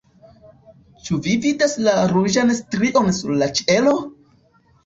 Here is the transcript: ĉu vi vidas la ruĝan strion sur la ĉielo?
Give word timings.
ĉu 1.07 1.17
vi 1.27 1.35
vidas 1.43 1.77
la 1.89 1.93
ruĝan 2.13 2.57
strion 2.63 3.15
sur 3.19 3.39
la 3.43 3.51
ĉielo? 3.61 3.93